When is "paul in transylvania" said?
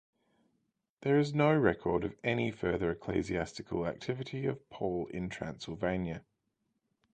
4.71-6.23